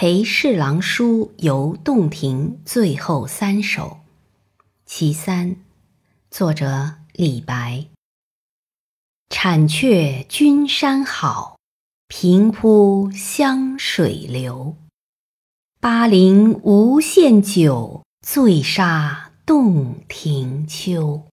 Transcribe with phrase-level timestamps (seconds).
[0.00, 3.98] 陪侍郎书游洞庭最后三首，
[4.86, 5.56] 其三，
[6.30, 7.88] 作者李白。
[9.28, 11.58] 产却君山好，
[12.06, 14.76] 平铺湘水流。
[15.80, 21.26] 巴陵无限酒，醉杀洞庭秋。